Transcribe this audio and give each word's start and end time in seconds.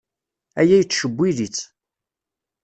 Aya 0.59 0.75
yettcewwil-itt. 0.79 1.59